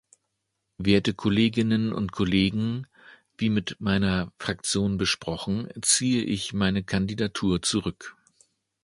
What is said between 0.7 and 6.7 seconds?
Werte Kolleginnen und Kollegen, wie mit meiner Fraktion besprochen, ziehe ich